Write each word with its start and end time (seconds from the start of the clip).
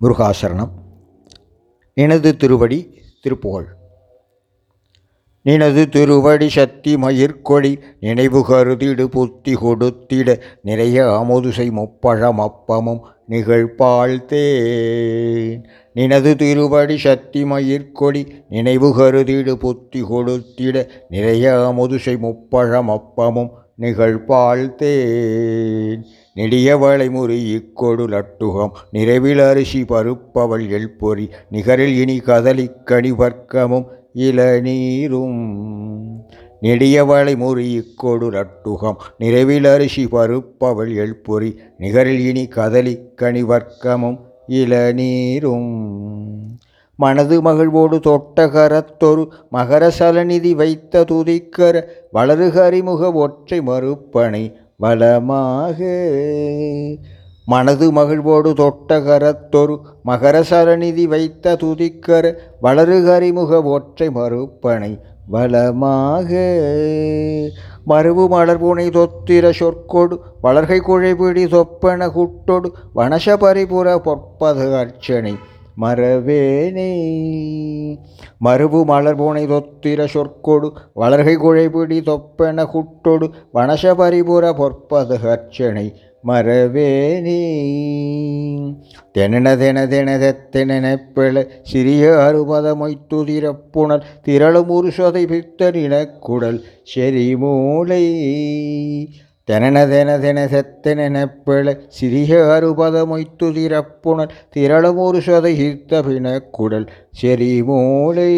முருகாசரணம். 0.00 0.70
நினது 1.94 2.36
திருவடி 2.36 3.04
திருப்புகழ். 3.20 3.66
நினது 5.42 5.88
திருவடி 5.88 6.48
சக்தி 6.48 6.96
மயிர்கொடி 6.96 7.78
நினைவு 8.00 8.44
கருதிடு 8.48 9.04
புத்தி 9.04 9.54
கொடுத்திட 9.54 10.40
நிறைய 10.62 11.04
அமுதுசை 11.04 11.70
முப்பழம் 11.70 12.38
அப்பமும் 12.38 13.00
நிகழ்பாழ்த்தேன் 13.28 15.64
நினது 15.92 16.36
திருவடி 16.36 16.98
சக்தி 16.98 17.44
மயிர்கொடி 17.44 18.32
நினைவு 18.48 18.98
கருதிடு 18.98 19.54
புத்தி 19.54 20.02
கொடுத்திட 20.02 20.88
நிறைய 21.08 21.70
அமுதுசை 21.70 22.18
முப்பழம் 22.18 22.88
அப்பமும் 22.88 23.50
நிகழ்பால் 23.80 24.74
தேன் 24.74 26.04
நெடியவளை 26.34 27.08
முறி 27.08 27.38
இக்கொடு 27.56 28.08
லட்டுகம். 28.08 28.70
நிறைவில் 28.92 29.48
அரிசி 29.48 29.82
பருப்பவள் 29.82 30.68
எல்பொறி 30.68 31.28
நிகரில் 31.50 31.96
இனி 31.96 32.18
கதலிக்கணி 32.18 33.12
வர்க்கமும் 33.12 33.84
இளநீரும். 34.14 35.38
நெடியவளை 36.62 37.34
முறி 37.36 37.66
இக்கொடு 37.80 38.30
லட்டுகம். 38.30 38.96
நிறைவில் 39.18 39.72
அரிசி 39.72 40.04
பருப்பவள் 40.04 40.94
எல்பொறி 40.94 41.56
நிகரில் 41.78 42.26
இனி 42.26 42.48
கதலிக்கணி 42.48 43.42
வர்க்கமும் 43.44 44.18
இளநீரும். 44.48 46.17
மனது 46.98 47.42
மகிழ்வோடு 47.42 47.96
தொட்டகரத்தொரு 47.98 49.24
மகரசலநிதி 49.52 50.54
வைத்த 50.54 51.04
துதிக்கர 51.04 51.82
வளரு 52.12 52.46
கரிமுக 52.48 53.12
ஒற்றை 53.12 53.60
மறுப்பனை 53.60 54.54
வளமாக. 54.76 55.78
மனது 57.44 57.92
மகிழ்வோடு 57.92 58.52
தொட்டகரத்தொரு 58.52 59.76
கரத்தொரு 60.08 61.06
வைத்த 61.08 61.56
துதிக்கர 61.56 62.34
வளருகரிமுக 62.62 63.64
ஒற்றை 63.64 64.08
மறுப்பனை 64.08 65.00
வளமாக. 65.26 66.30
மறுவு 67.88 68.24
மலர்புனை 68.28 68.88
தொத்திர 68.90 69.50
சொற்கொடு 69.58 70.18
வளர்கை 70.42 70.80
குழைபிடி 70.80 71.44
தொப்பன 71.54 72.08
குட்டொடு 72.16 72.68
வனச 72.94 73.36
பரிபுற 73.36 73.98
பொற்பது 73.98 74.76
அர்ச்சனை 74.76 75.34
மறவேனே. 75.80 76.92
மறுபு 78.38 78.84
மலர்புனை 78.84 79.46
தொத்திர 79.46 80.06
சொற்கொடு 80.06 80.70
வளர்கை 80.96 81.36
குழைபிடி 81.36 82.00
தொப்பென 82.00 82.64
குட்டொடு 82.64 83.30
வனச 83.54 83.94
பரிபுர 83.94 84.52
பொற்பது 84.52 85.18
அர்ச்சனை 85.22 85.94
மறவேனே. 86.26 87.42
தெனன 89.18 89.56
தென 89.56 89.86
தெனதெத்தென 89.86 90.96
பிழ 91.14 91.46
சிறிய 91.62 92.10
அறுபத 92.10 92.74
மொய்த்துதிரப்புணல் 92.74 94.02
திரளும் 94.24 94.68
ஒரு 94.68 94.88
சொதை 94.88 95.24
பித்தனின 95.24 96.18
குடல் 96.18 96.62
செறிமூலை. 96.96 98.04
தெனன 99.48 99.84
தென 99.86 100.16
தென 100.18 100.38
செத்தென 100.46 101.20
பிழ 101.44 101.74
சிறிய 101.90 102.40
அறுபத 102.54 103.04
மொய்த்துதிரப்புணல் 103.06 104.32
திரளும் 104.52 105.00
ஒரு 105.00 105.20
சொதை 105.26 105.52
ஹிர்த்த 105.60 106.02
பின 106.02 106.34
குடல் 106.50 106.88
செறிமூலை 107.20 108.32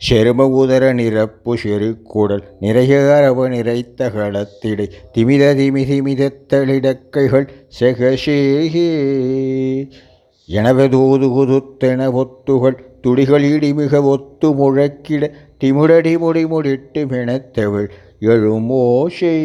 செரும 0.00 0.46
உதர 0.54 0.84
நிரப்பு 0.92 1.52
செருக்குடல் 1.56 2.42
நிறைய 2.60 2.98
அரவ 3.12 3.46
நிறைத்த 3.48 4.10
களத்திடை 4.10 4.86
திமித 5.12 5.44
திமி 5.54 5.82
திமிதத்தளிடக்கைகள் 5.88 7.46
செகசேகே 7.78 8.88
எனவே 10.48 10.86
தூது 10.88 11.28
குதுத்தென 11.28 12.10
ஒத்துகள் 12.16 12.78
துடிகள் 13.00 13.46
இடிமிக 13.48 14.02
ஒத்து 14.08 14.48
முழக்கிட 14.54 15.24
திமுடடி 15.60 16.12
முடி 16.18 16.44
முடிட்டு 16.46 17.00
மெனத்தவள் 17.10 17.88
எழுமோஷை. 18.20 19.38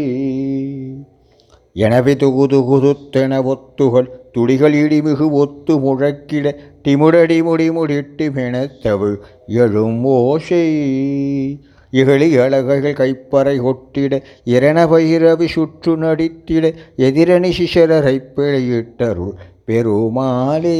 எனவே 1.75 2.13
துகுது 2.13 2.57
குதுத்தென 2.69 3.39
ஒத்துகள் 3.43 4.07
துடிகள் 4.31 4.73
இடிமிகு 4.73 5.31
ஒத்து 5.31 5.73
முழக்கிட 5.79 6.55
திமுடடி 6.83 7.43
முடி 7.43 7.71
முடிட்டு 7.71 8.29
மெனத்தவள் 8.29 9.15
எழும் 9.47 10.05
இகழி 11.91 12.37
அழகைகள் 12.37 12.93
கைப்பறை 12.93 13.59
ஒட்டிட 13.61 14.21
இரண 14.45 14.87
பைரவி 14.87 15.47
சுற்று 15.47 15.97
நடித்திட 15.97 16.73
எதிரணி 16.97 17.51
சிசரரை 17.57 18.15
பிழையிட்டருள் 18.35 19.35
பெருமாளே. 19.65 20.79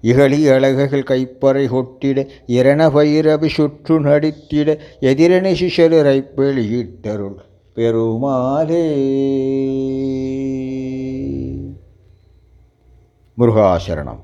இகழி 0.00 0.48
அழகைகள் 0.48 1.02
கைப்பறை 1.02 1.68
கொட்டிட 1.68 2.26
இரண 2.46 2.80
பயிரபி 2.88 3.48
சுற்று 3.48 4.00
நடித்திட 4.00 4.78
எதிரணி 5.00 5.52
சிஷருரை 5.62 6.18
வெளியிட்டருள் 6.36 7.38
பெருமாலே 7.74 8.84
முருகாசரணம். 13.38 14.22